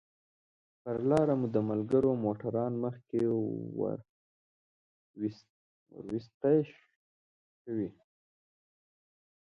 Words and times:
پر 0.81 0.97
لاره 1.09 1.33
مو 1.39 1.47
د 1.55 1.57
ملګرو 1.69 2.11
موټران 2.25 2.73
مخکې 2.83 3.19
وروسته 5.99 6.47
شوي. 7.61 7.89